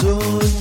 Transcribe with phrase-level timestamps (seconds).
[0.00, 0.57] soon.